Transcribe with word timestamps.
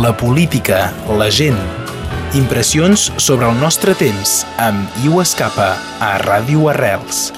la 0.00 0.16
política, 0.16 0.94
la 1.18 1.28
gent. 1.30 1.58
Impressions 2.32 3.10
sobre 3.20 3.50
el 3.50 3.58
nostre 3.60 3.92
temps 4.00 4.46
amb 4.56 5.02
Iu 5.04 5.20
Escapa 5.20 5.74
a 6.00 6.14
Ràdio 6.24 6.70
Arrels. 6.72 7.28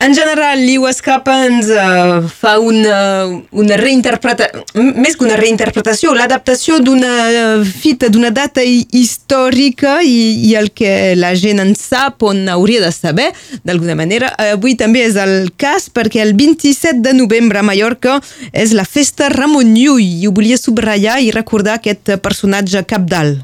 En 0.00 0.14
general, 0.14 0.60
Liu 0.62 0.84
Escapa 0.86 1.32
ens 1.48 1.66
uh, 1.74 2.22
fa 2.30 2.52
una, 2.62 3.26
una 3.50 3.76
reinterpretació, 3.80 4.62
més 4.94 5.16
que 5.18 5.26
una 5.26 5.38
reinterpretació, 5.40 6.12
l'adaptació 6.14 6.78
d'una 6.78 7.64
fita, 7.66 8.06
d'una 8.06 8.30
data 8.30 8.62
històrica 8.62 9.96
i, 10.06 10.46
i 10.46 10.54
el 10.60 10.70
que 10.70 11.16
la 11.18 11.32
gent 11.34 11.58
en 11.64 11.74
sap 11.74 12.22
on 12.22 12.46
hauria 12.46 12.84
de 12.84 12.92
saber, 12.94 13.32
d'alguna 13.66 13.98
manera. 13.98 14.30
Avui 14.54 14.78
també 14.78 15.02
és 15.08 15.18
el 15.18 15.50
cas 15.58 15.90
perquè 15.90 16.22
el 16.22 16.36
27 16.38 17.02
de 17.02 17.16
novembre 17.18 17.58
a 17.58 17.66
Mallorca 17.66 18.20
és 18.54 18.76
la 18.78 18.86
festa 18.86 19.32
Ramon 19.34 19.74
Llull 19.74 20.06
i 20.22 20.30
ho 20.30 20.34
volia 20.36 20.62
subratllar 20.62 21.18
i 21.26 21.34
recordar 21.34 21.80
aquest 21.80 22.14
personatge 22.22 22.86
capdalt. 22.86 23.42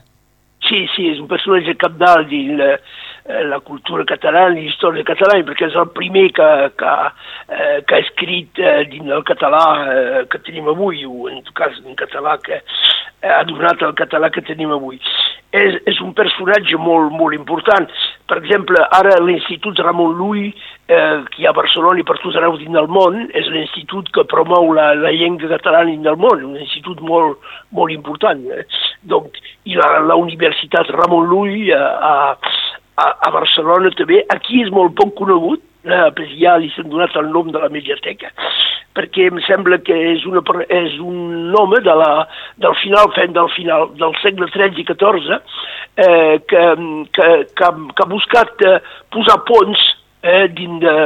Sí, 0.65 0.87
sí, 0.95 1.10
és 1.10 1.18
un 1.18 1.27
personatge 1.29 1.74
capdalt 1.82 2.30
i 2.32 2.46
la, 2.55 2.77
la 3.24 3.60
cultura 3.60 4.05
catalana, 4.05 4.55
la 4.55 4.66
història 4.69 5.05
catalana, 5.09 5.46
perquè 5.48 5.70
és 5.70 5.77
el 5.80 5.88
primer 5.96 6.27
que, 6.37 6.48
que, 6.77 6.95
eh, 7.48 7.78
que 7.88 7.96
ha 7.96 8.02
escrit 8.02 8.60
eh, 8.60 8.82
dins 8.91 9.09
el 9.16 9.24
català 9.24 9.62
eh, 9.95 10.24
que 10.28 10.42
tenim 10.45 10.69
avui, 10.69 11.06
o 11.09 11.30
en 11.32 11.41
tot 11.46 11.55
cas 11.62 11.79
en 11.80 11.96
català 11.96 12.37
que 12.45 12.60
ha 13.24 13.41
donat 13.48 13.80
el 13.82 13.95
català 13.96 14.29
que 14.29 14.45
tenim 14.45 14.74
avui. 14.77 15.01
És, 15.55 15.77
és 15.88 16.01
un 16.02 16.10
personatge 16.18 16.77
molt, 16.77 17.15
molt 17.15 17.32
important. 17.37 17.87
Per 18.29 18.37
exemple, 18.41 18.80
ara 18.92 19.15
l'Institut 19.23 19.79
Ramon 19.80 20.16
Llull, 20.18 20.48
eh, 20.51 21.23
que 21.30 21.41
hi 21.41 21.46
ha 21.46 21.52
a 21.54 21.56
Barcelona 21.56 22.02
i 22.02 22.04
per 22.04 22.18
tot 22.20 22.37
arreu 22.37 22.59
dins 22.60 22.74
del 22.74 22.91
món, 22.91 23.20
és 23.32 23.48
l'institut 23.54 24.10
que 24.12 24.27
promou 24.29 24.74
la, 24.77 24.91
la 24.98 25.15
llengua 25.15 25.52
catalana 25.54 25.93
dins 25.93 26.04
del 26.04 26.18
món, 26.20 26.43
un 26.51 26.59
institut 26.60 27.01
molt, 27.01 27.41
molt 27.73 27.95
important. 27.95 28.43
Eh? 28.51 28.66
Donc, 29.15 29.38
I 29.65 29.79
la, 29.79 29.95
la 30.04 30.18
Universitat 30.20 30.91
Ramon 30.93 31.30
Llull 31.30 31.70
eh, 31.70 31.79
a, 31.79 32.34
a, 32.96 33.09
a 33.26 33.30
Barcelona 33.34 33.92
també, 33.98 34.23
aquí 34.34 34.62
és 34.62 34.70
molt 34.74 34.95
poc 34.98 35.14
conegut, 35.18 35.62
eh, 35.84 36.26
ja 36.40 36.56
li 36.59 36.70
s'han 36.74 36.90
donat 36.92 37.16
el 37.20 37.30
nom 37.32 37.50
de 37.52 37.60
la 37.60 37.70
mediateca, 37.73 38.30
perquè 38.95 39.28
em 39.30 39.40
sembla 39.46 39.80
que 39.84 39.96
és, 40.14 40.24
una, 40.28 40.42
és 40.68 40.98
un 41.02 41.54
home 41.59 41.80
de 41.84 41.96
la, 42.00 42.12
del 42.62 42.76
final, 42.82 43.10
fent 43.16 43.34
del 43.37 43.50
final 43.56 43.90
del 44.00 44.15
segle 44.22 44.48
XIII 44.54 44.84
i 44.84 44.87
XIV, 44.92 45.40
eh, 45.96 46.38
que, 46.48 46.65
que, 47.18 47.28
que, 47.59 47.72
que 47.95 48.06
ha 48.06 48.10
buscat 48.10 48.66
eh, 48.68 48.78
posar 49.15 49.40
ponts 49.48 49.90
eh, 50.22 50.46
dins 50.54 50.80
de, 50.82 50.96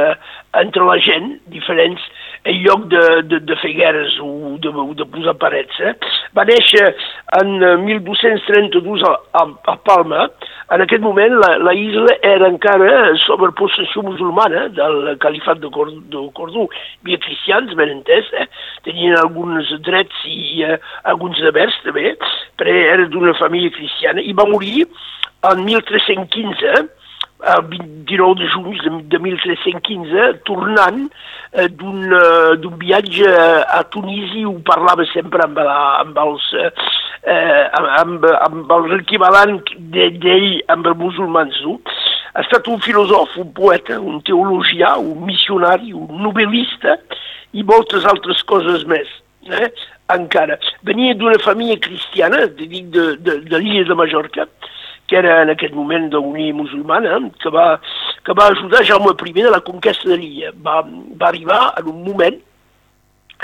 entre 0.61 0.85
la 0.85 0.97
gent, 1.03 1.35
diferents, 1.53 2.05
en 2.43 2.61
lloc 2.63 2.85
de, 2.91 3.01
de, 3.27 3.39
de 3.39 3.55
fer 3.61 3.73
guerres 3.75 4.15
o 4.23 4.57
de, 4.61 4.71
de 4.99 5.07
posar 5.11 5.35
parets. 5.41 5.79
Eh? 5.83 5.93
Va 6.37 6.45
néixer 6.47 6.85
en 7.39 7.51
1232 7.85 9.03
a, 9.07 9.13
a, 9.41 9.45
a 9.73 9.75
Palma. 9.85 10.27
En 10.71 10.83
aquest 10.85 11.03
moment 11.03 11.35
la, 11.41 11.51
la 11.65 11.73
isla 11.73 12.15
era 12.25 12.49
encara 12.49 13.15
sobre 13.25 13.51
possessió 13.57 14.03
musulmana 14.05 14.67
del 14.75 15.15
califat 15.21 15.61
de, 15.63 15.71
Cor 15.73 15.91
de 15.91 16.23
Cordó. 16.37 16.67
Hi 16.69 17.09
havia 17.09 17.23
cristians, 17.25 17.75
ben 17.79 17.95
entès, 17.97 18.29
eh? 18.37 18.47
tenien 18.87 19.17
alguns 19.19 19.71
drets 19.85 20.25
i 20.29 20.63
eh, 20.67 20.77
alguns 21.09 21.41
devers 21.43 21.75
també, 21.85 22.13
però 22.59 22.77
era 22.93 23.09
d'una 23.09 23.35
família 23.39 23.73
cristiana 23.73 24.21
i 24.21 24.35
va 24.37 24.47
morir 24.49 24.85
en 25.49 25.65
1315 25.65 26.98
el 27.39 27.61
29 27.69 28.35
de 28.41 28.47
juny 28.49 28.77
de, 28.83 28.91
de 29.07 29.19
1315, 29.19 30.39
tornant 30.43 31.05
eh, 31.53 31.69
d'un 31.69 32.11
uh, 32.11 32.71
viatge 32.81 33.29
a 33.29 33.83
Tunisi, 33.91 34.43
ho 34.45 34.57
parlava 34.67 35.05
sempre 35.13 35.45
amb, 35.45 35.59
la, 35.63 35.77
amb 36.01 36.19
els 36.19 36.49
eh, 36.59 36.71
amb, 37.79 38.25
amb 38.25 38.71
els 38.75 38.95
equivalents 38.99 39.73
d'ell 39.93 40.49
amb 40.67 40.87
els 40.91 40.99
musulmans. 40.99 41.61
No? 41.65 41.79
Ha 42.33 42.43
estat 42.45 42.67
un 42.71 42.79
filòsof, 42.83 43.37
un 43.41 43.53
poeta, 43.55 43.99
un 43.99 44.21
teologià, 44.25 44.97
un 44.99 45.25
missionari, 45.27 45.93
un 45.93 46.21
novel·lista 46.23 46.99
i 47.53 47.63
moltes 47.63 48.05
altres 48.05 48.43
coses 48.43 48.85
més. 48.87 49.07
Eh? 49.49 49.71
Encara. 50.13 50.57
Venia 50.85 51.15
d'una 51.15 51.39
família 51.41 51.79
cristiana, 51.81 52.45
de, 52.47 52.67
de, 52.67 53.05
de, 53.17 53.39
de 53.45 53.57
l'illa 53.61 53.85
de 53.87 53.97
Mallorca, 53.97 54.45
que 55.09 55.17
era 55.17 55.41
en 55.41 55.49
aquest 55.49 55.73
moment 55.73 56.07
d'Unió 56.13 56.53
Musulmana, 56.53 57.17
que 57.41 57.49
va, 57.49 57.79
que 58.23 58.35
va 58.37 58.51
ajudar 58.53 58.85
Jaume 58.85 59.15
I 59.25 59.33
de 59.41 59.49
la 59.49 59.61
conquesta 59.65 60.09
de 60.09 60.17
l'illa. 60.21 60.53
Va, 60.65 60.83
va 60.85 61.27
arribar 61.27 61.73
en 61.79 61.89
un 61.89 62.03
moment 62.05 62.37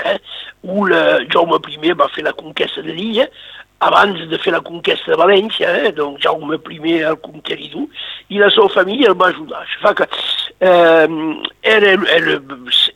eh, 0.04 0.18
on 0.62 0.90
la, 0.90 1.18
Jaume 1.32 1.58
I 1.74 1.92
va 1.92 2.08
fer 2.14 2.24
la 2.24 2.32
conquesta 2.32 2.82
de 2.82 2.94
l'illa, 2.94 3.26
abans 3.80 4.22
de 4.30 4.38
fer 4.38 4.52
la 4.54 4.62
conquesta 4.64 5.10
de 5.10 5.18
València, 5.18 5.72
eh, 5.82 5.92
doncs 5.92 6.22
Jaume 6.22 6.56
I 6.56 6.94
el 7.10 7.18
conqueridor, 7.18 7.90
i 8.28 8.38
la 8.38 8.50
seva 8.54 8.68
família 8.68 9.10
el 9.10 9.18
va 9.18 9.32
ajudar. 9.34 9.64
Això 9.66 9.82
fa 9.82 9.94
que 9.98 10.06
eh, 10.60 11.08
era, 11.62 11.96
era, 12.14 12.38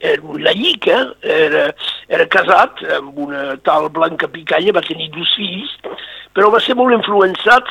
era 0.00 0.22
un 0.22 0.42
laic, 0.46 0.86
eh, 0.86 1.02
era, 1.26 1.66
era 2.08 2.30
casat 2.30 2.84
amb 3.00 3.18
una 3.18 3.56
tal 3.66 3.90
Blanca 3.90 4.28
Picanya, 4.28 4.78
va 4.78 4.86
tenir 4.86 5.10
dos 5.10 5.34
fills, 5.36 5.74
però 6.32 6.50
va 6.54 6.62
ser 6.62 6.78
molt 6.78 6.94
influençat 6.94 7.66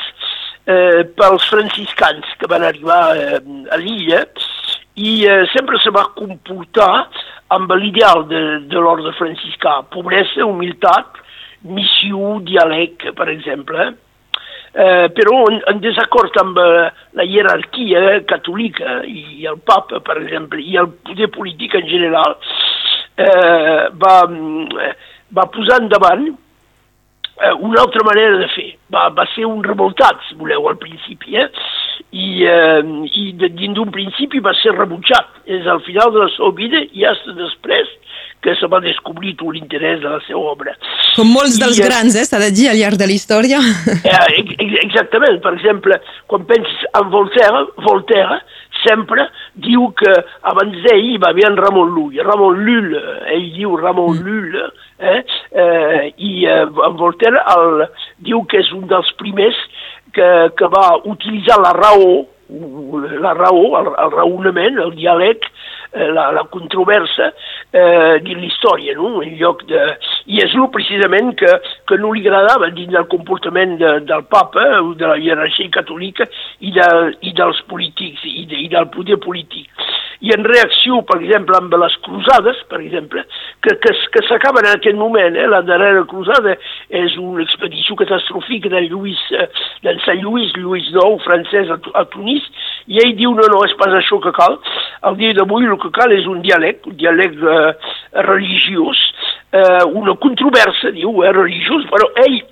eh, 0.70 1.04
pels 1.18 1.46
franciscans 1.50 2.34
que 2.38 2.48
van 2.50 2.64
arribar 2.66 3.02
eh, 3.16 3.40
a 3.70 3.78
l'illa 3.80 4.24
i 5.00 5.24
eh, 5.24 5.46
sempre 5.54 5.78
se 5.82 5.92
va 5.94 6.10
comportar 6.16 7.08
amb 7.54 7.72
l'ideal 7.74 8.26
de, 8.30 8.42
de 8.70 8.78
l'ordre 8.78 9.12
franciscà, 9.18 9.80
pobresa, 9.90 10.44
humilitat, 10.46 11.18
missió, 11.66 12.38
diàleg, 12.46 13.10
per 13.16 13.28
exemple. 13.32 13.90
Eh, 14.70 15.08
però 15.10 15.40
en, 15.50 15.56
en 15.66 15.80
desacord 15.82 16.36
amb 16.38 16.58
eh, 16.62 16.90
la 17.18 17.26
jerarquia 17.26 18.20
catòlica 18.30 19.00
i 19.02 19.48
el 19.50 19.58
papa, 19.66 19.98
per 20.06 20.20
exemple, 20.20 20.62
i 20.62 20.78
el 20.78 20.92
poder 21.08 21.30
polític 21.34 21.74
en 21.80 21.88
general, 21.90 22.36
eh, 23.18 23.88
va, 24.04 24.14
va 25.40 25.48
posar 25.50 25.80
endavant 25.82 26.28
eh, 26.30 27.54
una 27.58 27.82
altra 27.82 28.06
manera 28.06 28.38
de 28.38 28.48
fer. 28.54 28.69
Va, 28.90 29.08
va 29.14 29.26
ser 29.36 29.46
un 29.46 29.62
revoltat, 29.62 30.18
si 30.26 30.34
voleu, 30.34 30.66
al 30.68 30.78
principi, 30.82 31.36
eh? 31.38 31.46
I, 32.10 32.42
eh, 32.42 32.80
i 33.14 33.30
de, 33.38 33.52
dins 33.54 33.76
d'un 33.76 33.92
principi 33.94 34.40
va 34.42 34.54
ser 34.58 34.74
rebutjat. 34.74 35.28
És 35.46 35.68
al 35.70 35.82
final 35.86 36.10
de 36.14 36.24
la 36.24 36.30
seva 36.34 36.50
vida 36.58 36.82
i 36.90 37.06
hasta 37.06 37.36
després 37.38 37.90
que 38.42 38.54
se 38.56 38.68
va 38.72 38.80
descobrir 38.80 39.34
tot 39.38 39.52
l'interès 39.54 40.00
de 40.00 40.08
la 40.08 40.20
seva 40.26 40.54
obra. 40.54 40.74
Com 41.14 41.28
molts 41.28 41.58
dels 41.60 41.78
I, 41.78 41.84
eh, 41.84 41.88
grans, 41.88 42.16
eh, 42.16 42.24
s'ha 42.24 42.40
de 42.40 42.50
dir, 42.56 42.70
al 42.70 42.80
llarg 42.80 42.98
de 43.00 43.08
la 43.10 43.16
història. 43.16 43.60
Eh, 44.00 44.42
exactament. 44.82 45.38
Per 45.44 45.52
exemple, 45.58 46.00
quan 46.26 46.46
penses 46.48 46.86
en 46.98 47.10
Voltaire, 47.12 47.66
Voltaire 47.84 48.40
sempre 48.84 49.26
diu 49.54 49.88
que 49.98 50.12
abans 50.52 50.76
d'ell 50.86 51.04
hi 51.12 51.18
va 51.22 51.30
haver 51.34 51.46
en 51.50 51.58
Ramon 51.60 51.94
Llull. 51.94 52.20
Ramon 52.26 52.64
Llull, 52.66 52.96
ell 53.34 53.46
diu 53.56 53.76
Ramon 53.80 54.16
mm. 54.16 54.26
Llull, 54.26 54.58
eh? 54.98 55.22
eh, 55.52 56.02
i 56.16 56.32
eh, 56.46 56.66
en 56.66 56.98
Voltaire 57.00 57.44
el, 57.56 57.86
diu 58.26 58.44
que 58.50 58.60
és 58.64 58.72
un 58.76 58.86
dels 58.90 59.12
primers 59.20 59.58
que, 60.14 60.28
que 60.56 60.70
va 60.72 60.86
utilitzar 61.04 61.60
la 61.62 61.72
raó, 61.76 62.12
la 62.50 63.34
raó, 63.38 63.66
el, 63.78 63.92
el 64.04 64.14
raonament, 64.16 64.80
el 64.82 64.94
diàleg, 64.96 65.44
eh, 65.46 65.79
la, 65.92 66.30
la 66.30 66.44
controversa 66.50 67.30
eh, 67.70 68.20
dins 68.22 68.40
l'història, 68.40 68.94
no? 68.98 69.20
en 69.22 69.34
lloc 69.40 69.64
de... 69.70 69.80
I 70.30 70.42
és 70.44 70.54
el 70.54 70.68
precisament 70.74 71.32
que, 71.38 71.50
que 71.88 71.98
no 71.98 72.12
li 72.14 72.22
agradava 72.22 72.70
dins 72.74 72.92
del 72.94 73.08
comportament 73.10 73.76
de, 73.80 73.96
del 74.06 74.24
papa 74.30 74.66
o 74.80 74.94
de 74.94 75.08
la 75.10 75.18
jerarquia 75.18 75.72
catòlica 75.80 76.28
i, 76.60 76.70
de, 76.76 76.88
i 77.26 77.34
dels 77.36 77.62
polítics 77.70 78.22
i, 78.28 78.46
de, 78.50 78.62
i 78.66 78.68
del 78.70 78.90
poder 78.94 79.18
polític. 79.22 79.70
I 80.20 80.34
en 80.34 80.44
reacció, 80.44 80.98
per 81.08 81.16
exemple, 81.22 81.56
amb 81.56 81.72
les 81.80 81.94
cruzades, 82.04 82.58
per 82.68 82.80
exemple, 82.82 83.22
que, 83.64 83.72
que, 83.80 83.92
que 84.12 84.22
s'acaben 84.26 84.66
en 84.68 84.76
aquest 84.76 84.98
moment, 84.98 85.36
eh? 85.36 85.46
la 85.48 85.62
darrera 85.64 86.02
cruzada 86.10 86.56
és 87.00 87.16
una 87.20 87.46
expedició 87.46 87.96
catastròfica 87.96 88.68
de 88.72 88.82
Lluís, 88.90 89.22
eh, 89.32 89.48
de 89.86 89.96
Sant 90.04 90.20
Lluís, 90.20 90.52
Lluís 90.58 90.90
IX, 90.92 91.24
francès, 91.24 91.72
a, 91.72 91.78
a 91.96 92.04
Tunis, 92.12 92.44
i 92.92 93.00
ell 93.00 93.16
diu, 93.16 93.32
no, 93.36 93.48
no, 93.48 93.62
és 93.64 93.72
pas 93.80 93.96
això 93.96 94.20
que 94.20 94.34
cal, 94.36 94.58
el 95.08 95.16
dia 95.22 95.36
d'avui 95.38 95.68
el 95.70 95.80
que 95.80 95.92
cal 95.96 96.12
és 96.12 96.28
un 96.28 96.44
diàleg, 96.44 96.84
un 96.90 97.00
diàleg 97.00 97.40
eh, 97.40 97.72
religiós, 98.28 99.00
eh, 99.56 99.82
una 99.88 100.18
controversa, 100.20 100.92
diu, 100.96 101.22
eh, 101.24 101.32
religiós, 101.32 101.88
però 101.88 102.12
ell, 102.26 102.42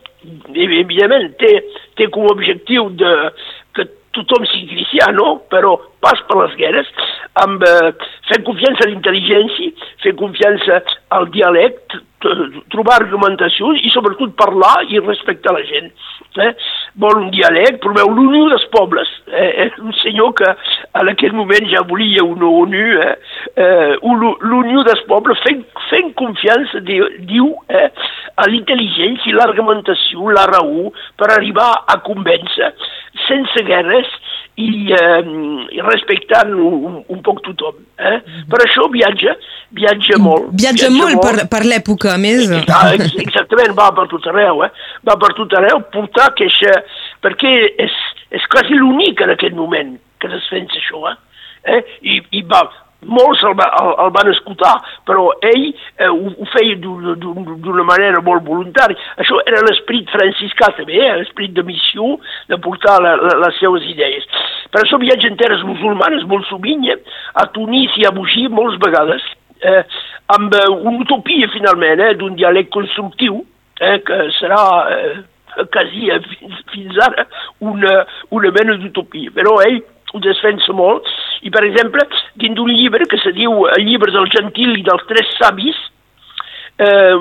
evidentment, 0.57 1.35
té, 1.41 1.53
té 2.01 2.09
com 2.15 2.27
a 2.29 2.33
objectiu 2.33 2.89
de, 2.97 3.15
que 3.77 3.89
tothom 4.17 4.47
sigui 4.49 4.75
cristià, 4.75 5.11
no? 5.15 5.39
però 5.53 5.77
pas 6.05 6.21
per 6.29 6.39
les 6.43 6.57
guerres, 6.61 6.91
amb 7.43 7.65
eh, 7.67 7.93
fent 8.31 8.45
confiança 8.47 8.87
a 8.87 8.91
l'intel·ligència, 8.91 9.89
fer 10.05 10.15
confiança 10.19 10.83
al 11.17 11.29
dialecte, 11.35 12.03
trobar 12.73 12.99
argumentacions 13.03 13.83
i 13.85 13.93
sobretot 13.95 14.35
parlar 14.39 14.83
i 14.89 15.01
respectar 15.01 15.55
la 15.55 15.65
gent. 15.69 15.93
Eh? 16.39 16.53
vol 16.99 17.17
un 17.23 17.31
dialecte, 17.31 17.79
però 17.83 17.95
veu 17.97 18.11
l'Unió 18.15 18.49
dels 18.51 18.67
Pobles. 18.75 19.09
Eh, 19.27 19.69
un 19.83 19.95
senyor 20.01 20.33
que 20.39 20.49
en 21.01 21.11
aquell 21.13 21.35
moment 21.37 21.67
ja 21.71 21.85
volia 21.87 22.25
una 22.27 22.49
ONU, 22.63 22.85
eh, 23.05 23.15
eh, 23.55 23.97
l'Unió 24.03 24.85
dels 24.87 25.05
Pobles, 25.11 25.41
fent, 25.47 25.65
fent 25.89 26.13
confiança, 26.19 26.83
diu, 26.87 27.07
diu 27.29 27.53
eh, 27.71 27.89
a 28.35 28.49
l'intel·ligència 28.51 29.31
i 29.31 29.37
l'argumentació, 29.37 30.31
la 30.35 30.47
raó, 30.51 30.91
per 31.19 31.31
arribar 31.35 31.71
a 31.87 32.01
convèncer, 32.07 32.73
sense 33.29 33.67
guerres, 33.67 34.11
i, 34.59 34.93
eh, 34.93 35.21
i 35.77 35.85
respectant 35.87 36.51
un, 36.55 36.99
un 37.07 37.21
poc 37.27 37.41
tothom. 37.47 37.79
Eh? 37.99 38.17
Per 38.51 38.61
això 38.65 38.89
viatja, 38.95 39.37
viatja 39.79 40.19
molt. 40.23 40.51
Viatja, 40.55 40.89
viatja 40.89 40.91
molt, 40.97 41.19
molt 41.21 41.27
per, 41.27 41.47
per 41.53 41.63
l'època, 41.69 42.15
a 42.15 42.19
més. 42.23 42.51
Exactament, 43.23 43.77
va 43.79 43.91
per 43.95 44.09
tot 44.11 44.27
arreu, 44.33 44.65
eh? 44.67 44.73
va 45.07 45.19
per 45.21 45.33
tot 45.39 45.55
arreu, 45.61 45.85
portar 45.95 46.33
queixa, 46.39 46.75
perquè 47.25 47.55
és, 47.87 48.03
és 48.35 48.51
quasi 48.51 48.79
l'únic 48.79 49.23
en 49.25 49.37
aquest 49.37 49.57
moment 49.59 49.97
que 50.19 50.35
es 50.35 50.51
fent 50.51 50.69
això, 50.75 51.07
eh? 51.13 51.17
eh? 51.77 51.81
I, 52.03 52.21
i 52.41 52.45
va, 52.51 52.65
molts 53.07 53.43
el, 53.47 53.55
el, 53.55 53.91
el 54.03 54.11
van 54.15 54.31
escoltar, 54.33 54.75
però 55.07 55.29
ell 55.47 55.69
eh, 55.71 56.09
ho, 56.09 56.33
ho 56.35 56.49
feia 56.53 56.77
d'una 56.79 57.85
manera 57.87 58.23
molt 58.25 58.45
voluntària. 58.47 58.99
Això 59.23 59.39
era 59.47 59.63
l'esperit 59.67 60.11
franciscà 60.11 60.73
també, 60.77 60.99
eh, 61.05 61.15
l'esperit 61.21 61.55
de 61.55 61.65
missió, 61.67 62.17
de 62.51 62.59
portar 62.65 62.99
la, 63.05 63.15
la, 63.21 63.37
les 63.47 63.61
seves 63.63 63.87
idees. 63.87 64.27
Per 64.79 64.85
això 64.85 64.99
viatja 65.03 65.27
en 65.27 65.35
terres 65.35 65.63
musulmanes 65.67 66.23
molt 66.31 66.47
sovint, 66.47 66.85
eh, 66.87 66.95
a 67.35 67.49
Tunis 67.51 67.97
i 67.99 68.05
a 68.07 68.13
Bugí 68.15 68.45
moltes 68.47 68.79
vegades, 68.79 69.25
eh, 69.59 69.81
amb 70.31 70.55
eh, 70.55 70.69
una 70.71 71.01
utopia 71.03 71.49
finalment, 71.51 71.99
eh, 71.99 72.15
d'un 72.15 72.37
diàleg 72.39 72.69
constructiu, 72.71 73.41
eh, 73.81 73.97
que 74.07 74.19
serà 74.37 74.61
eh, 74.95 75.17
quasi 75.75 76.13
eh, 76.15 76.21
fins, 76.31 76.63
fins 76.71 77.01
ara 77.09 77.27
una, 77.59 78.05
una 78.31 78.53
mena 78.55 78.79
d'utopia. 78.79 79.35
Però 79.35 79.57
ell 79.67 79.81
ho 80.15 80.23
defensa 80.23 80.71
molt, 80.73 81.11
i 81.43 81.51
per 81.51 81.65
exemple, 81.67 82.07
dins 82.39 82.55
d'un 82.55 82.71
llibre 82.71 83.11
que 83.11 83.19
se 83.19 83.35
diu 83.35 83.67
El 83.75 83.83
llibre 83.83 84.15
del 84.15 84.31
gentil 84.31 84.79
i 84.79 84.87
dels 84.87 85.11
tres 85.11 85.35
savis, 85.41 85.75
eh, 86.79 87.15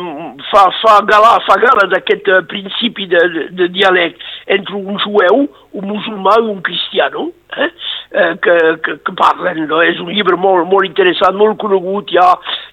fa, 0.52 0.70
fa 0.82 1.00
gala, 1.10 1.38
fa 1.48 1.58
gala 1.62 1.88
d'aquest 1.92 2.30
uh, 2.30 2.42
principi 2.50 3.08
de, 3.10 3.22
de, 3.34 3.46
de 3.58 3.70
diàleg 3.74 4.18
entre 4.58 4.78
un 4.78 5.00
jueu, 5.02 5.48
un 5.78 5.90
musulmà 5.90 6.38
i 6.44 6.50
un 6.52 6.62
cristiano, 6.66 7.32
eh? 7.58 7.72
Eh, 8.10 8.38
que, 8.42 8.80
que, 8.84 8.94
que 9.04 9.14
parlen. 9.20 9.66
No? 9.68 9.82
És 9.84 10.00
un 10.00 10.14
llibre 10.16 10.38
molt, 10.40 10.64
molt 10.72 10.88
interessant, 10.88 11.36
molt 11.36 11.58
conegut, 11.60 12.14
hi 12.14 12.20
ha, 12.22 12.30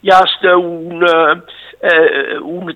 hi 0.06 0.12
ha 0.14 0.20
una, 0.54 1.14
eh, 1.82 2.38
una, 2.38 2.74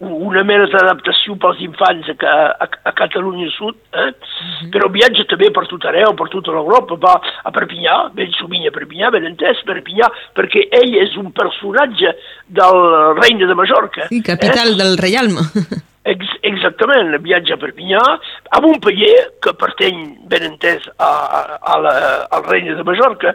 una 0.00 0.42
mena 0.42 0.66
d'adaptació 0.72 1.36
pels 1.38 1.60
infants 1.62 2.10
a, 2.10 2.32
a, 2.50 2.68
a 2.90 2.92
Catalunya 2.98 3.46
Sud, 3.54 3.76
eh? 3.94 4.10
Mm 4.10 4.14
-hmm. 4.14 4.70
però 4.74 4.90
viatja 4.90 5.24
també 5.30 5.50
per 5.50 5.66
tot 5.66 5.84
arreu, 5.84 6.14
per 6.14 6.28
tota 6.28 6.50
l'Europa, 6.52 6.98
va 6.98 7.14
a 7.44 7.50
Perpinyà, 7.50 8.10
ben 8.12 8.32
sovint 8.32 8.66
a 8.66 8.74
Perpinyà, 8.74 9.10
ben 9.10 9.26
entès, 9.30 9.62
Perpinyà, 9.64 10.10
perquè 10.34 10.66
ell 10.82 10.94
és 10.96 11.16
un 11.16 11.30
personatge 11.32 12.16
del 12.46 12.78
regne 13.22 13.46
de 13.46 13.54
Mallorca. 13.54 14.08
Sí, 14.08 14.22
capital 14.22 14.72
eh? 14.72 14.76
del 14.82 14.98
Reialme. 14.98 15.46
Ex 16.08 16.24
exactament, 16.48 17.12
viatja 17.20 17.58
a 17.58 17.60
Perpinyà, 17.60 18.00
a 18.48 18.60
Montpellier, 18.64 19.26
que 19.44 19.52
pertany 19.60 19.98
ben 20.30 20.46
entès 20.46 20.86
a, 20.96 21.10
a, 21.10 21.40
a 21.60 21.74
la, 21.84 21.92
al 22.32 22.46
regne 22.46 22.72
de 22.78 22.86
Mallorca, 22.88 23.34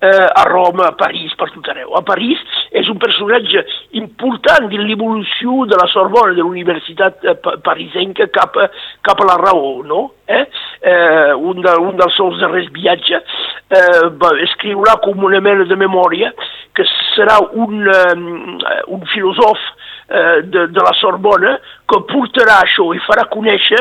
eh, 0.00 0.28
a 0.30 0.44
Roma, 0.44 0.86
a 0.86 0.94
París, 0.94 1.34
per 1.34 1.48
tot 1.50 1.66
arreu. 1.72 1.96
A 1.98 2.02
París 2.06 2.38
és 2.70 2.86
un 2.92 3.00
personatge 3.02 3.64
important 3.98 4.68
de 4.70 4.78
l'evolució 4.78 5.64
de 5.66 5.78
la 5.80 5.88
Sorbona, 5.90 6.36
de 6.36 6.44
l'Universitat 6.44 7.26
eh, 7.26 7.34
parisenca 7.64 8.28
cap, 8.30 8.54
cap 9.02 9.22
a 9.22 9.26
la 9.26 9.38
raó, 9.40 9.80
no? 9.82 10.02
Eh? 10.26 10.44
Eh, 10.82 11.34
un, 11.34 11.62
de, 11.62 11.74
un 11.88 11.98
dels 11.98 12.14
seus 12.18 12.38
darrers 12.42 12.70
viatges 12.74 13.22
eh, 13.70 14.06
va, 14.20 14.32
escriurà 14.46 14.98
com 15.02 15.26
una 15.26 15.40
mena 15.40 15.66
de 15.66 15.78
memòria 15.78 16.32
que 16.76 16.86
serà 17.14 17.38
un, 17.54 17.86
um, 17.88 18.58
un 18.94 19.04
filòsof 19.12 19.62
eh, 20.08 20.42
de, 20.42 20.66
de 20.68 20.84
la 20.84 20.94
Sorbona 21.00 21.56
que 21.86 22.00
portarà 22.10 22.60
això 22.64 22.88
i 22.94 23.00
farà 23.06 23.26
conèixer 23.30 23.78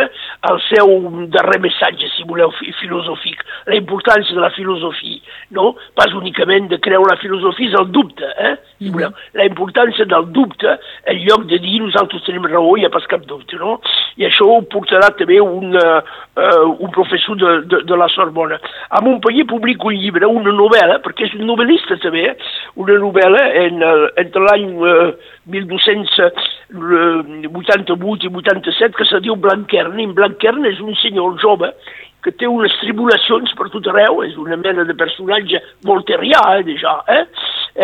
el 0.49 0.59
seu 0.67 0.91
darrer 1.33 1.57
missatge, 1.63 2.09
si 2.13 2.25
voleu, 2.29 2.51
filosòfic, 2.81 3.41
la 3.69 3.77
importància 3.79 4.35
de 4.35 4.43
la 4.43 4.51
filosofia, 4.53 5.17
no? 5.57 5.71
Pas 5.97 6.13
únicament 6.13 6.69
de 6.69 6.79
creure 6.83 7.09
la 7.09 7.21
filosofia, 7.21 7.71
és 7.71 7.77
el 7.79 7.89
dubte, 7.95 8.29
eh? 8.37 8.53
Si 8.77 8.91
voleu. 8.91 9.09
Mm-hmm. 9.09 9.39
La 9.39 9.47
importància 9.49 10.05
del 10.11 10.29
dubte, 10.35 10.77
en 11.09 11.21
lloc 11.25 11.47
de 11.49 11.59
dir 11.63 11.79
nosaltres 11.81 12.25
tenim 12.27 12.45
raó, 12.49 12.75
hi 12.77 12.85
ha 12.85 12.93
pas 12.93 13.09
cap 13.09 13.25
dubte, 13.25 13.57
no? 13.61 13.79
I 14.21 14.29
això 14.29 14.47
ho 14.51 14.61
portarà 14.69 15.09
també 15.17 15.39
un, 15.41 15.73
uh, 15.73 16.61
un 16.77 16.93
professor 16.93 17.39
de, 17.41 17.55
de, 17.71 17.81
de 17.89 17.97
la 17.99 18.09
Sorbona. 18.13 18.61
A 18.89 19.01
Montpellier 19.01 19.47
publica 19.49 19.89
un 19.89 19.97
llibre, 19.97 20.29
una 20.29 20.53
novel·la, 20.53 21.01
perquè 21.05 21.25
és 21.29 21.35
un 21.39 21.49
novel·lista 21.49 21.97
també, 22.03 22.29
una 22.75 22.97
novel·la 22.99 23.43
en, 23.63 23.83
entre 24.19 24.41
l'any 24.43 24.65
uh, 24.75 25.13
1288 25.47 26.55
88 27.55 28.25
i 28.25 28.31
87 28.31 28.97
que 28.97 29.05
se 29.07 29.21
diu 29.23 29.35
Blanquern. 29.39 29.99
I 29.99 30.07
Blanquern 30.17 30.65
és 30.67 30.81
un 30.83 30.95
senyor 30.99 31.37
jove 31.41 31.71
que 32.25 32.33
té 32.33 32.49
unes 32.49 32.73
tribulacions 32.81 33.51
per 33.57 33.67
tot 33.69 33.85
arreu, 33.91 34.23
és 34.25 34.33
una 34.41 34.57
mena 34.57 34.83
de 34.87 34.95
personatge 34.97 35.61
volterià, 35.85 36.41
eh, 36.57 36.63
déjà, 36.65 36.95
eh? 37.13 37.21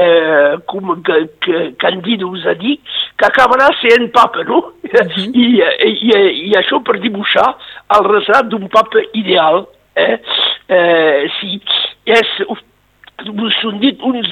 eh 0.02 0.56
com 0.66 0.96
que, 1.06 1.18
que 1.46 1.62
Candide 1.78 2.26
us 2.26 2.48
ha 2.50 2.56
dit, 2.58 2.82
que 3.18 3.28
acabarà 3.28 3.70
sent 3.84 4.10
papa, 4.16 4.44
no? 4.48 4.58
Uh 4.82 4.90
-huh. 4.90 5.30
I, 5.30 5.62
i, 5.92 6.10
I 6.50 6.52
això 6.58 6.82
per 6.84 6.98
dibuixar 7.00 7.56
el 7.98 8.04
retrat 8.10 8.50
d'un 8.50 8.68
papa 8.68 9.00
ideal, 9.14 9.68
eh? 9.96 10.18
eh 10.68 11.30
sí, 11.40 11.62
és, 12.06 12.28
us 12.50 13.64
han 13.64 13.80
dit 13.80 14.02
uns 14.02 14.28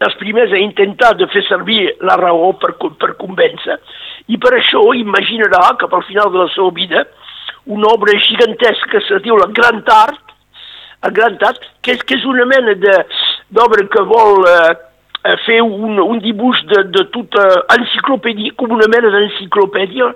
dels 0.00 0.16
primers 0.20 0.52
a 0.52 0.60
intentar 0.60 1.14
de 1.18 1.28
fer 1.32 1.42
servir 1.48 1.82
la 2.06 2.16
raó 2.20 2.52
per, 2.60 2.72
per 3.00 3.14
convèncer, 3.20 3.76
i 4.32 4.38
per 4.40 4.54
això 4.56 4.82
imaginarà 4.96 5.74
que 5.78 5.88
al 5.90 6.06
final 6.08 6.32
de 6.32 6.44
la 6.44 6.50
seva 6.54 6.70
vida 6.76 7.04
una 7.66 7.92
obra 7.92 8.16
gigantesca 8.18 8.90
que 8.90 9.00
se 9.06 9.18
diu 9.24 9.36
la 9.36 9.50
Grand 9.52 9.88
Art, 9.92 10.36
el 11.04 11.12
Grand 11.16 11.42
Art, 11.44 11.60
que 11.82 11.96
és, 11.96 12.04
que 12.04 12.16
és 12.16 12.24
una 12.28 12.46
mena 12.48 12.74
d'obra 13.50 13.84
que 13.92 14.04
vol 14.08 14.46
eh, 14.48 15.34
fer 15.46 15.60
un, 15.62 15.98
un 16.00 16.20
dibuix 16.24 16.62
de, 16.70 16.84
de 16.94 17.04
tota 17.14 17.46
enciclopèdia, 17.76 18.54
com 18.56 18.72
una 18.76 18.88
mena 18.92 19.12
d'enciclopèdia, 19.12 20.10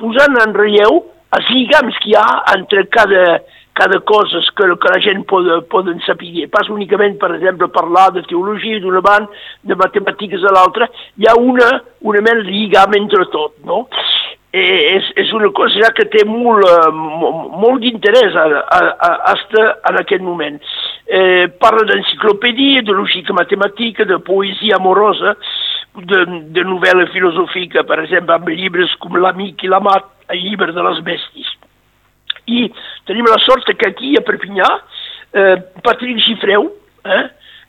posant 0.00 0.40
en 0.42 0.56
relleu 0.56 1.02
els 1.36 1.52
lligams 1.52 1.96
que 2.02 2.12
hi 2.12 2.16
ha 2.18 2.28
entre 2.54 2.86
cada, 2.92 3.40
cada 3.76 4.00
cosa 4.00 4.40
que, 4.56 4.64
que 4.80 4.88
la 4.88 5.00
gent 5.04 5.26
pot, 5.28 5.44
poden 5.68 6.00
saber. 6.06 6.48
Pas 6.48 6.70
únicament, 6.72 7.18
per 7.20 7.34
exemple, 7.34 7.68
parlar 7.68 8.08
de 8.14 8.22
teologia 8.24 8.80
d'una 8.80 9.02
banda, 9.04 9.28
de 9.68 9.76
matemàtiques 9.76 10.44
a 10.48 10.54
l'altra, 10.56 10.88
hi 11.20 11.28
ha 11.28 11.36
una, 11.36 11.68
una 12.00 12.22
mena 12.24 12.40
de 12.40 12.54
lligam 12.54 12.96
entre 12.96 13.26
tot, 13.34 13.52
no? 13.68 13.84
I 14.56 14.62
eh, 14.62 14.78
és, 14.96 15.10
és 15.20 15.32
una 15.36 15.50
cosa 15.52 15.90
que 15.92 16.06
té 16.08 16.22
molt, 16.24 16.64
eh, 16.64 16.88
molt 17.60 17.82
d'interès 17.84 18.38
en 18.40 20.00
aquest 20.00 20.24
moment. 20.24 20.56
Eh, 21.04 21.44
parla 21.60 21.84
d'enciclopèdia, 21.90 22.80
de 22.86 22.96
lògica 22.96 23.36
matemàtica, 23.36 24.08
de 24.08 24.16
poesia 24.24 24.80
amorosa, 24.80 25.36
de, 25.96 26.24
de 26.56 26.64
novel·la 26.64 27.10
filosòfica, 27.12 27.84
per 27.84 28.00
exemple, 28.06 28.40
amb 28.40 28.48
llibres 28.56 28.96
com 29.04 29.20
L'amic 29.20 29.68
i 29.68 29.72
l'amat, 29.72 30.08
el 30.32 30.42
llibre 30.48 30.72
de 30.72 30.88
les 30.88 31.04
bèsties 31.04 31.55
i 32.46 32.66
tenim 33.06 33.26
la 33.30 33.40
sort 33.44 33.68
que 33.72 33.90
aquí 33.90 34.14
a 34.16 34.24
Perpinyà 34.26 34.70
eh, 35.36 35.56
Patrick 35.82 36.22
Gifreu 36.24 36.70
eh, 37.04 37.24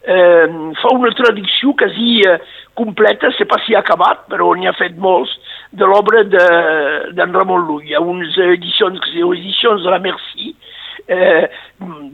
eh, 0.07 0.47
fa 0.81 0.93
una 0.93 1.11
traducció 1.11 1.73
quasi 1.73 2.21
eh, 2.21 2.39
completa, 2.77 3.31
sé 3.33 3.45
pas 3.49 3.63
si 3.65 3.75
ha 3.75 3.81
acabat, 3.81 4.27
però 4.31 4.53
n'hi 4.53 4.69
ha 4.69 4.75
fet 4.77 4.97
molts, 5.01 5.33
de 5.73 5.85
l'obra 5.89 6.23
d'en 6.23 7.15
de, 7.17 7.25
Ramon 7.33 7.65
Lull. 7.65 7.85
Hi 7.87 7.97
ha 7.97 8.03
unes 8.03 8.37
edicions 8.37 9.01
que 9.03 9.25
edicions 9.25 9.83
de 9.83 9.93
la 9.93 9.99
Merci. 10.03 10.53
Eh, 11.07 11.47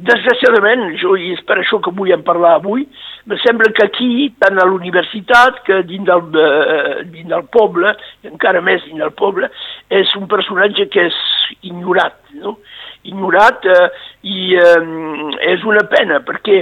desgraciadament, 0.05 0.91
jo, 1.01 1.15
i 1.17 1.31
és 1.33 1.39
per 1.47 1.55
això 1.57 1.79
que 1.81 1.91
vull 1.97 2.11
en 2.13 2.21
parlar 2.25 2.59
avui, 2.59 2.83
me 3.25 3.39
sembla 3.41 3.71
que 3.73 3.87
aquí, 3.87 4.09
tant 4.37 4.59
a 4.61 4.67
l'universitat 4.69 5.63
que 5.65 5.79
dins 5.89 6.05
del, 6.05 6.27
eh, 6.37 6.99
dins 7.09 7.31
del 7.31 7.47
poble, 7.49 7.95
encara 8.29 8.61
més 8.61 8.83
dins 8.85 9.01
del 9.01 9.15
poble, 9.17 9.49
és 9.89 10.13
un 10.19 10.27
personatge 10.29 10.85
que 10.93 11.07
és 11.07 11.17
ignorat, 11.63 12.19
no? 12.37 12.59
ignorat 13.09 13.65
eh, 13.65 13.87
i 14.29 14.53
eh, 14.61 14.85
és 15.55 15.65
una 15.67 15.83
pena 15.89 16.21
perquè 16.23 16.61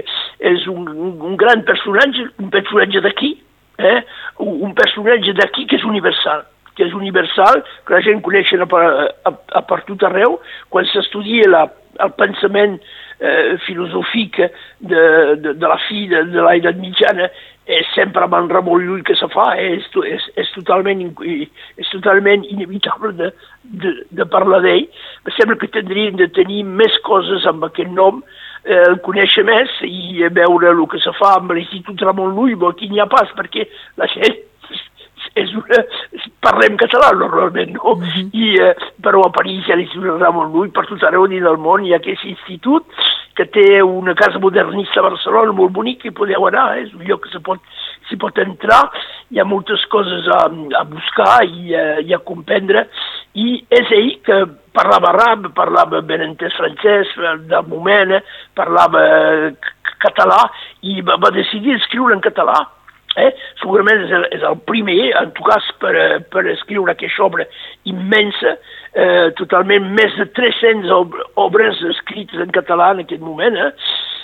és 0.53 0.63
un, 0.71 0.87
un 1.11 1.35
gran 1.37 1.65
personatge, 1.67 2.29
un 2.39 2.49
personatge 2.53 3.03
d'aquí, 3.03 3.33
eh? 3.77 3.99
un 4.39 4.71
personatge 4.77 5.35
d'aquí 5.35 5.67
que 5.67 5.81
és 5.81 5.85
universal 5.85 6.47
que 6.71 6.85
és 6.87 6.93
universal, 6.95 7.59
que 7.83 7.97
la 7.97 7.99
gent 7.99 8.21
coneix 8.23 8.47
a, 8.55 8.63
a, 8.63 9.31
a 9.59 9.61
per 9.67 9.81
tot 9.89 10.05
arreu, 10.07 10.37
quan 10.71 10.87
s'estudia 10.87 11.49
la, 11.51 11.65
el 12.03 12.11
pensament 12.17 12.79
eh, 13.21 13.57
filosòfic 13.67 14.41
de, 14.79 15.01
de, 15.41 15.53
de 15.53 15.67
la 15.67 15.79
fi 15.87 16.07
de, 16.11 16.25
de 16.33 16.45
l'edat 16.45 16.79
mitjana 16.81 17.29
és 17.71 17.87
sempre 17.95 18.25
amb 18.25 18.35
en 18.35 18.49
Ramon 18.49 18.81
Llull 18.83 19.03
que 19.05 19.15
se 19.15 19.27
fa, 19.31 19.51
eh? 19.55 19.77
és, 19.77 19.87
és, 20.09 20.27
és, 20.43 20.51
totalment, 20.57 21.03
és 21.21 21.91
totalment 21.93 22.43
inevitable 22.49 23.13
de, 23.19 23.29
de, 23.63 23.93
de 24.17 24.25
parlar 24.33 24.63
d'ell. 24.65 24.87
Em 25.21 25.33
sembla 25.37 25.59
que 25.61 25.69
tindríem 25.71 26.17
de 26.19 26.27
tenir 26.35 26.63
més 26.65 26.97
coses 27.05 27.45
amb 27.47 27.69
aquest 27.69 27.93
nom, 27.93 28.23
eh, 28.65 28.81
el 28.89 28.97
conèixer 29.05 29.45
més 29.47 29.77
i 29.87 30.25
veure 30.33 30.73
el 30.73 30.85
que 30.91 30.99
se 31.03 31.13
fa 31.19 31.35
amb 31.37 31.53
l'Institut 31.53 32.01
Ramon 32.01 32.33
Llull, 32.35 32.57
bo, 32.57 32.73
aquí 32.73 32.89
n'hi 32.89 33.03
ha 33.03 33.09
pas, 33.11 33.29
perquè 33.37 33.69
la 34.01 34.09
gent 34.11 34.41
és 35.39 35.53
una... 35.55 35.83
parlem 36.43 36.75
català 36.81 37.11
normalment, 37.15 37.71
no? 37.77 37.95
Mm 37.95 38.03
-hmm. 38.03 38.29
I, 38.33 38.55
eh, 38.61 38.75
però 39.01 39.21
a 39.25 39.31
París 39.31 39.67
hi 39.67 39.71
ha 39.71 39.75
l'Institut 39.75 40.19
Ramon 40.19 40.51
Llull, 40.51 40.71
per 40.71 40.85
tot 40.87 41.03
arreu 41.03 41.27
del 41.27 41.57
món 41.57 41.85
hi 41.85 41.93
ha 41.93 41.97
aquest 41.97 42.23
institut 42.25 42.83
que 43.35 43.45
té 43.45 43.81
una 43.81 44.13
casa 44.13 44.39
modernista 44.39 44.99
a 44.99 45.09
Barcelona 45.09 45.51
molt 45.51 45.71
bonic 45.71 46.05
i 46.05 46.11
podeu 46.11 46.47
anar, 46.47 46.77
eh? 46.77 46.83
és 46.83 46.93
un 46.93 47.03
lloc 47.07 47.23
que 47.23 47.29
s'hi 47.29 47.39
pot, 47.39 47.59
pot 48.19 48.37
entrar, 48.37 48.81
hi 49.31 49.39
ha 49.39 49.45
moltes 49.47 49.85
coses 49.85 50.27
a, 50.27 50.41
a 50.79 50.83
buscar 50.83 51.43
i, 51.45 51.73
a, 51.75 51.99
i 51.99 52.13
a 52.13 52.19
comprendre, 52.19 52.87
i 53.33 53.63
és 53.69 53.91
ell 53.91 54.11
que 54.25 54.45
parlava 54.73 55.13
arab, 55.13 55.53
parlava 55.55 56.01
ben 56.01 56.21
entès 56.21 56.55
francès, 56.59 57.07
del 57.47 57.67
moment, 57.67 58.11
eh? 58.11 58.21
parlava 58.53 59.01
català, 60.01 60.43
i 60.81 61.01
va, 61.01 61.15
va 61.15 61.31
decidir 61.31 61.75
escriure 61.75 62.15
en 62.15 62.21
català, 62.21 62.59
Eh? 63.19 63.31
Segurament 63.59 64.05
és 64.05 64.13
el, 64.15 64.27
és 64.37 64.43
el 64.47 64.57
primer, 64.69 64.99
en 65.19 65.33
tot 65.35 65.49
cas, 65.49 65.67
per, 65.83 65.95
per 66.31 66.45
escriure 66.53 66.93
aquesta 66.93 67.25
obra 67.25 67.47
immensa, 67.89 68.55
eh, 68.93 69.27
totalment 69.39 69.91
més 69.97 70.15
de 70.19 70.29
300 70.37 70.93
ob 70.95 71.17
obres 71.41 71.81
escrites 71.91 72.39
en 72.43 72.53
català 72.55 72.93
en 72.95 73.03
aquest 73.03 73.23
moment, 73.23 73.57
eh? 73.57 73.71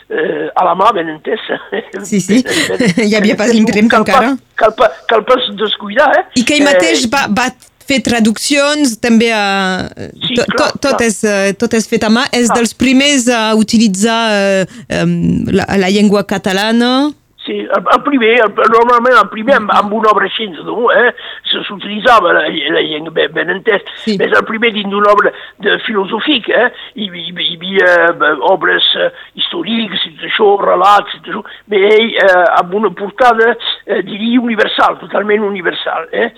eh, 0.10 0.48
a 0.56 0.63
la 0.63 0.75
mà, 0.75 0.91
ben 0.96 1.10
entesa. 1.10 1.60
Sí, 2.08 2.22
sí, 2.22 2.44
hi 3.08 3.15
havia 3.15 3.36
pas 3.39 3.51
l'imprem 3.53 3.89
encara. 3.89 4.36
Cal, 4.56 4.75
cal, 4.77 4.94
cal 5.10 5.25
pas 5.27 5.50
descuidar, 5.60 6.12
eh? 6.20 6.27
I 6.39 6.46
que 6.48 6.60
ell 6.60 6.67
mateix 6.67 7.06
eh, 7.06 7.12
va, 7.12 7.25
va 7.27 7.50
fer 7.88 8.01
traduccions, 8.03 8.98
també 9.03 9.32
a... 9.36 9.88
Sí, 9.96 10.36
to, 10.36 10.48
clar, 10.51 10.72
to, 10.75 10.82
tot, 10.89 11.03
és, 11.06 11.22
eh, 11.27 11.53
tot 11.60 11.75
és 11.77 11.88
fet 11.89 12.08
a 12.08 12.12
mà. 12.13 12.27
És 12.36 12.51
ah. 12.51 12.60
dels 12.60 12.75
primers 12.77 13.27
a 13.32 13.41
utilitzar 13.60 14.20
eh, 14.36 15.06
la, 15.51 15.67
la 15.79 15.91
llengua 15.94 16.25
catalana. 16.27 17.10
Sí, 17.48 17.60
el, 17.60 17.84
el 17.94 18.01
primer, 18.04 18.34
el, 18.44 18.50
normalment 18.74 19.16
el 19.16 19.30
primer 19.32 19.54
amb, 19.56 19.70
amb 19.72 19.94
una 19.96 20.10
obra 20.12 20.27
així, 20.27 20.50
no? 20.51 20.89
eh? 20.92 21.13
s'utilitzava 21.48 22.34
la, 22.36 22.42
la 22.75 22.82
llengua 22.84 23.13
ben, 23.16 23.32
ben 23.32 23.54
entès, 23.54 23.86
sí. 24.04 24.18
és 24.20 24.36
el 24.36 24.44
primer 24.50 24.74
dins 24.75 24.92
d'una 24.92 25.13
obra 25.13 25.32
de 25.63 25.77
filosòfica, 25.86 26.66
eh? 26.66 26.84
hi, 27.00 27.08
hi, 27.08 27.32
hi 27.32 27.56
havia 27.56 27.94
eh, 28.10 28.34
obres 28.51 28.89
eh, 29.00 29.08
històriques, 29.39 30.04
això, 30.27 30.50
relats, 30.60 31.16
i 31.16 31.24
tot 31.24 31.32
això, 31.32 31.46
bé, 31.72 31.82
ell 31.94 32.13
eh, 32.20 32.44
amb 32.60 32.75
una 32.82 32.92
portada, 33.00 33.54
eh, 33.88 34.04
diria, 34.04 34.44
universal, 34.44 35.00
totalment 35.06 35.48
universal. 35.48 36.12
Eh? 36.12 36.34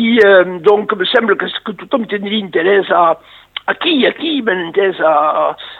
I 0.00 0.16
eh, 0.24 0.42
doncs 0.64 0.96
em 0.96 1.08
sembla 1.12 1.36
que, 1.44 1.52
que 1.60 1.76
tothom 1.84 2.08
tindria 2.08 2.40
interès 2.40 2.88
a, 2.88 3.10
aquí, 3.66 4.06
aquí, 4.06 4.40
ben 4.42 4.60
entès, 4.66 5.00
a, 5.00 5.12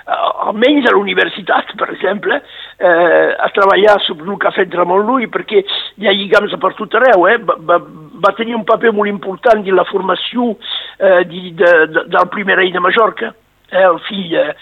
a, 0.07 0.17
almenys 0.49 0.89
a 0.89 0.95
la 0.97 1.63
per 1.77 1.91
exemple, 1.91 2.41
eh, 2.79 3.37
a 3.39 3.49
treballar 3.51 4.01
sobre 4.03 4.31
el 4.31 4.39
que 4.39 4.49
ha 4.49 4.53
fet 4.53 4.75
Ramon 4.75 5.07
Llull, 5.07 5.29
perquè 5.29 5.65
hi 5.97 6.09
ha 6.09 6.13
lligams 6.13 6.55
per 6.61 6.75
tot 6.75 6.95
arreu, 6.95 7.27
eh? 7.29 7.39
va, 7.39 7.57
va, 7.61 7.79
va 8.25 8.35
tenir 8.37 8.55
un 8.55 8.65
paper 8.65 8.93
molt 8.93 9.09
important 9.09 9.63
dins 9.63 9.77
la 9.77 9.85
formació 9.85 10.57
eh, 10.99 11.25
de, 11.25 11.51
de, 11.53 11.73
de, 11.93 12.07
del 12.09 12.29
primer 12.33 12.57
rei 12.57 12.73
de 12.73 12.81
Mallorca, 12.81 13.35
eh, 13.71 13.85
el 13.85 14.01
fill 14.09 14.31
d'en 14.31 14.55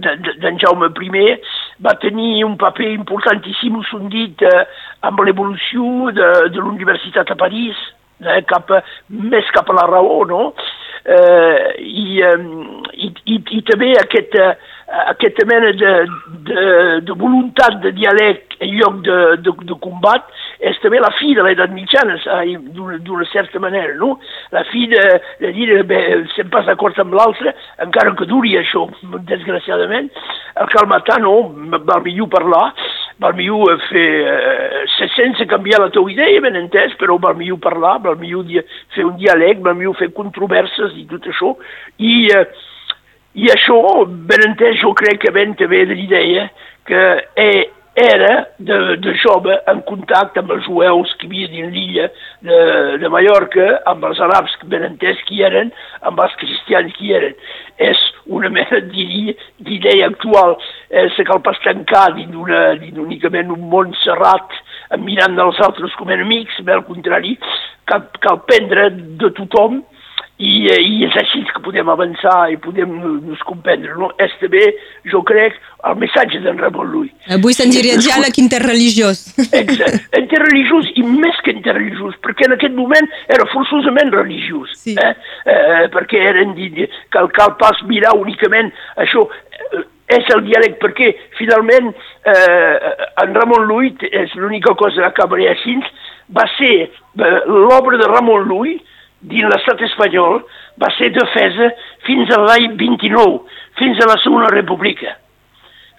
de, 0.00 0.16
de, 0.16 0.36
de, 0.42 0.54
Jaume 0.62 0.90
I, 0.90 1.36
va 1.82 1.94
tenir 2.00 2.44
un 2.44 2.56
paper 2.56 2.92
importantíssim, 2.92 3.82
s'ho 3.82 4.00
dit, 4.08 4.42
eh, 4.42 4.64
amb 5.02 5.20
l'evolució 5.24 6.12
de, 6.12 6.32
de 6.52 6.62
l'universitat 6.62 7.30
a 7.30 7.36
París, 7.36 7.76
eh, 8.24 8.40
cap, 8.48 8.72
més 9.08 9.52
cap 9.56 9.70
a 9.70 9.78
la 9.80 9.86
raó, 9.90 10.24
no? 10.28 10.52
eh, 11.06 11.74
i, 11.78 12.20
i, 12.94 13.12
i, 13.24 13.36
i 13.58 13.60
també 13.66 13.92
aquesta, 14.00 14.48
aquesta 15.12 15.46
mena 15.48 15.70
de, 15.78 15.92
de, 16.48 16.64
de 17.06 17.16
voluntat 17.18 17.78
de 17.84 17.92
diàleg 17.96 18.58
en 18.64 18.74
lloc 18.80 19.00
de, 19.06 19.18
de, 19.44 19.54
de 19.70 19.78
combat 19.84 20.26
és 20.66 20.78
també 20.82 21.00
la 21.02 21.12
fi 21.18 21.34
de 21.36 21.44
l'edat 21.44 21.72
mitjana, 21.74 22.16
d'una 22.74 23.26
certa 23.28 23.60
manera, 23.60 23.92
no? 24.00 24.14
La 24.54 24.64
fi 24.70 24.86
de, 24.90 25.02
de 25.42 25.52
dir, 25.52 25.68
bé, 25.88 26.00
estem 26.22 26.48
pas 26.52 26.64
d'acord 26.66 26.96
amb 27.02 27.14
l'altre, 27.18 27.52
encara 27.84 28.14
que 28.16 28.28
duri 28.30 28.56
això, 28.56 28.86
desgraciadament, 29.28 30.08
el 30.56 30.70
cal 30.72 30.88
matar, 30.88 31.20
no, 31.20 31.34
val 31.76 32.04
millor 32.06 32.30
parlar, 32.32 32.70
millor 33.36 33.80
fer, 33.88 34.08
eh, 34.28 35.08
sense 35.16 35.46
canviar 35.48 35.80
la 35.80 35.90
teva 35.90 36.10
idea, 36.10 36.40
ben 36.40 36.56
entès, 36.56 36.94
però 37.00 37.18
val 37.18 37.36
millor 37.36 37.58
parlar, 37.58 37.98
val 38.04 38.18
millor 38.20 38.44
fer 38.94 39.04
un 39.04 39.16
diàleg, 39.16 39.62
val 39.64 39.74
millor 39.74 39.96
fer 39.96 40.12
controverses 40.12 40.92
i 40.96 41.06
tot 41.08 41.24
això, 41.26 41.54
i, 41.98 42.28
eh, 42.28 42.44
i 43.34 43.48
això, 43.52 43.80
ben 44.06 44.50
entès, 44.50 44.80
jo 44.82 44.92
crec 44.94 45.22
que 45.24 45.32
ben 45.32 45.54
també 45.56 45.84
de 45.86 45.94
l'idea 45.94 46.48
que 46.86 47.02
eh, 47.36 47.64
era 47.96 48.48
de, 48.58 48.96
de 49.00 49.14
jove 49.22 49.54
en 49.72 49.80
contacte 49.88 50.42
amb 50.42 50.50
els 50.52 50.66
jueus 50.68 51.14
que 51.16 51.24
hi 51.24 51.30
havia 51.30 51.48
dins 51.48 51.72
l'illa 51.72 52.08
de, 52.44 52.58
de 53.00 53.08
Mallorca, 53.08 53.68
amb 53.88 54.04
els 54.04 54.20
arabs 54.20 54.52
que 54.60 54.68
ben 54.68 54.84
entès 54.84 55.22
qui 55.24 55.40
eren, 55.46 55.72
amb 56.04 56.20
els 56.20 56.36
cristians 56.42 56.92
qui 56.98 57.14
eren. 57.16 57.32
És 57.80 58.02
una 58.28 58.50
mena, 58.52 58.82
d'idea 58.92 60.10
actual. 60.10 60.58
Eh, 60.90 61.08
se 61.16 61.24
cal 61.24 61.40
pas 61.40 61.56
tancar 61.64 62.10
dins, 62.18 62.36
únicament 63.00 63.56
un 63.56 63.64
món 63.72 63.96
serrat 64.04 64.52
mirant 65.00 65.34
dels 65.40 65.58
altres 65.64 65.96
com 65.96 66.12
enemics, 66.12 66.60
bé, 66.68 66.76
al 66.76 66.84
contrari, 66.84 67.38
cal, 67.88 68.04
cal 68.20 68.44
prendre 68.44 68.90
de 68.92 69.32
tothom 69.40 69.80
i, 70.38 70.68
eh, 70.68 70.80
i 70.84 71.04
és 71.06 71.14
així 71.16 71.40
que 71.48 71.62
podem 71.64 71.88
avançar 71.88 72.50
i 72.52 72.58
podem 72.60 72.92
nos 73.24 73.40
comprendre. 73.48 73.94
No? 73.96 74.10
És 74.20 74.34
també, 74.40 74.62
jo 75.08 75.22
crec, 75.26 75.56
el 75.88 75.96
missatge 76.00 76.42
d'en 76.44 76.60
Ramon 76.60 76.90
Llull. 76.92 77.08
Avui 77.36 77.56
se'n 77.56 77.72
diria 77.72 77.96
diàleg 78.00 78.36
interreligiós. 78.42 79.22
Exacte, 79.62 80.02
interreligiós 80.20 80.90
i 81.00 81.04
més 81.06 81.40
que 81.44 81.54
interreligiós, 81.56 82.18
perquè 82.24 82.48
en 82.48 82.56
aquest 82.56 82.76
moment 82.76 83.08
era 83.32 83.48
forçosament 83.52 84.12
religiós. 84.14 84.74
Sí. 84.82 84.96
Eh? 85.00 85.12
Eh, 85.48 85.84
perquè 85.94 86.20
eren, 86.32 86.56
cal, 87.14 87.30
cal 87.36 87.54
pas 87.60 87.80
mirar 87.88 88.16
únicament 88.18 88.72
això, 89.00 89.24
eh, 89.72 89.84
és 90.16 90.28
el 90.34 90.44
diàleg, 90.46 90.76
perquè 90.82 91.14
finalment 91.38 91.88
eh, 91.90 92.74
en 93.24 93.32
Ramon 93.34 93.64
Llull, 93.70 93.94
és 94.12 94.36
l'única 94.38 94.76
cosa 94.78 95.00
que 95.00 95.08
acabaré 95.14 95.48
així, 95.50 95.78
va 96.36 96.44
ser 96.58 96.74
eh, 96.84 97.40
l'obra 97.48 97.98
de 97.98 98.10
Ramon 98.12 98.46
Llull, 98.50 98.76
dins 99.20 99.48
l'estat 99.50 99.82
espanyol 99.88 100.42
va 100.80 100.90
ser 100.98 101.12
defesa 101.14 101.70
fins 102.06 102.32
a 102.34 102.40
l'any 102.42 102.74
29, 102.80 103.38
fins 103.80 104.02
a 104.02 104.10
la 104.10 104.18
Segona 104.24 104.50
República. 104.52 105.16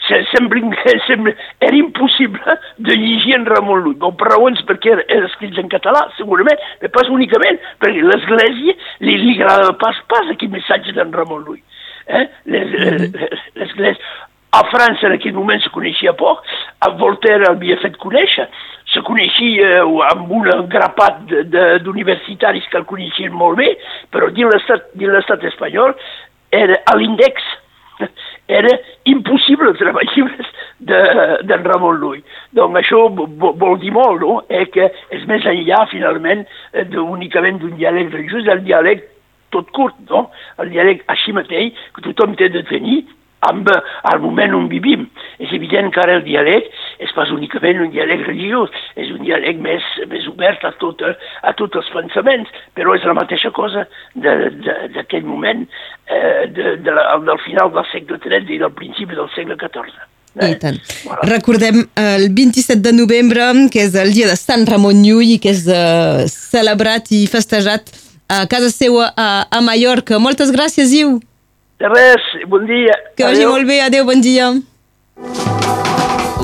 Sembla, 0.07 0.61
sembla, 1.07 1.33
era 1.59 1.75
impossible 1.75 2.57
de 2.77 2.95
llegir 2.95 3.35
en 3.35 3.47
Ramon 3.49 3.81
Llull, 3.83 3.97
bon, 3.99 4.13
per 4.15 4.29
raons 4.29 4.61
perquè 4.69 4.93
era, 4.93 5.03
era 5.09 5.27
escrit 5.27 5.57
en 5.57 5.71
català, 5.71 6.05
segurament, 6.19 6.61
però 6.79 6.93
pas 6.99 7.09
únicament, 7.11 7.57
perquè 7.81 8.05
l'Església 8.05 8.77
li, 9.01 9.17
li 9.25 9.35
agrada 9.39 9.73
pas, 9.81 9.99
pas 10.07 10.29
aquest 10.31 10.53
missatge 10.53 10.93
d'en 10.95 11.11
Ramon 11.17 11.43
Llull. 11.47 11.61
Eh? 12.07 12.25
Mm-hmm. 12.45 13.27
L'Església... 13.59 14.15
A 14.55 14.61
França 14.71 15.09
en 15.09 15.13
aquell 15.17 15.35
moment 15.35 15.59
se 15.59 15.69
coneixia 15.73 16.13
poc, 16.17 16.39
a 16.81 16.87
Voltaire 16.97 17.43
l'havia 17.43 17.75
fet 17.81 17.97
conèixer, 17.99 18.45
se 18.93 19.03
coneixia 19.03 19.83
amb 20.11 20.31
un 20.31 20.47
grapat 20.71 21.23
d'universitaris 21.83 22.67
que 22.71 22.79
el 22.79 22.87
coneixien 22.89 23.33
molt 23.35 23.59
bé, 23.59 23.73
però 24.11 24.29
dins 24.31 24.53
l'estat 24.55 25.43
espanyol 25.51 25.95
era 26.55 26.79
a 26.87 26.95
l'índex 26.95 27.43
era 28.47 28.71
impossible 29.05 29.73
treballar 29.73 30.13
llibres 30.15 30.47
d'en 30.79 31.41
de, 31.49 31.57
Ramon 31.65 31.99
Llull. 31.99 32.21
Doncs 32.55 32.79
això 32.79 33.03
vol 33.11 33.77
dir 33.81 33.91
molt, 33.91 34.21
no? 34.21 34.39
Eh, 34.47 34.65
que 34.71 34.89
és 35.11 35.25
més 35.27 35.45
enllà, 35.49 35.83
finalment, 35.91 36.45
eh, 36.73 36.87
únicament 37.01 37.59
d'un 37.59 37.75
diàleg 37.75 38.13
religiós, 38.13 38.47
el 38.47 38.63
diàleg 38.67 39.03
tot 39.51 39.69
curt, 39.75 39.97
no? 40.09 40.27
El 40.61 40.71
diàleg 40.71 41.03
així 41.11 41.35
mateix, 41.35 41.75
que 41.95 42.05
tothom 42.07 42.35
té 42.39 42.49
de 42.53 42.63
tenir, 42.69 43.01
amb 43.45 43.69
el 43.69 44.19
moment 44.23 44.55
on 44.57 44.67
vivim. 44.71 45.05
És 45.39 45.51
evident 45.53 45.91
que 45.93 46.01
ara 46.01 46.17
el 46.17 46.25
diàleg 46.25 46.67
és 47.03 47.13
pas 47.15 47.29
únicament 47.33 47.83
un 47.85 47.91
diàleg 47.93 48.25
religiós, 48.25 48.73
és 48.97 49.11
un 49.13 49.21
diàleg 49.25 49.61
més, 49.61 49.85
més 50.09 50.25
obert 50.31 50.65
a, 50.65 50.73
tot, 50.81 51.03
a 51.05 51.53
tots 51.59 51.77
els 51.81 51.91
pensaments, 51.93 52.49
però 52.77 52.95
és 52.97 53.05
la 53.05 53.17
mateixa 53.17 53.53
cosa 53.53 53.85
d'aquell 54.15 55.25
moment 55.27 55.65
eh, 56.09 56.47
de, 56.53 56.77
de 56.81 56.97
la, 56.97 57.09
del 57.27 57.41
final 57.45 57.73
del 57.75 57.89
segle 57.91 58.21
XIII 58.23 58.55
i 58.57 58.61
del 58.65 58.73
principi 58.77 59.17
del 59.17 59.29
segle 59.35 59.59
XIV. 59.59 59.93
Eh? 60.37 60.51
I 60.51 60.57
tant. 60.61 60.81
Voilà. 61.05 61.21
Recordem 61.29 61.83
el 61.97 62.27
27 62.33 62.81
de 62.85 62.93
novembre, 62.93 63.45
que 63.73 63.85
és 63.85 63.95
el 63.97 64.13
dia 64.13 64.29
de 64.29 64.37
Sant 64.37 64.67
Ramon 64.69 65.01
Llull 65.05 65.37
i 65.37 65.39
que 65.41 65.53
és 65.53 65.65
uh, 65.69 66.25
celebrat 66.29 67.09
i 67.15 67.25
festejat 67.29 67.93
a 68.27 68.43
casa 68.51 68.69
seva 68.73 69.11
a, 69.15 69.47
a 69.49 69.63
Mallorca. 69.63 70.19
Moltes 70.21 70.51
gràcies, 70.53 70.93
Iu. 70.93 71.17
De 71.77 71.89
res, 71.91 72.23
bon 72.49 72.65
dia. 72.65 72.93
Que 73.15 73.23
vagi 73.23 73.43
Adéu. 73.43 73.51
molt 73.53 73.67
bé, 73.69 73.81
adeu, 73.85 74.05
bon 74.05 74.21
dia. 74.21 74.49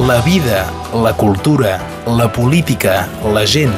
La 0.07 0.19
vida, 0.21 0.65
la 0.93 1.13
cultura, 1.17 1.79
la 2.05 2.31
política, 2.31 3.07
la 3.33 3.45
gent. 3.45 3.73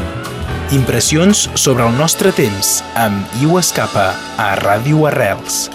Impressions 0.76 1.46
sobre 1.54 1.86
el 1.88 1.96
nostre 1.96 2.34
temps 2.36 2.82
amb 2.96 3.40
Iu 3.42 3.60
Escapa 3.62 4.10
a 4.42 4.52
Ràdio 4.60 5.06
Arrels. 5.08 5.70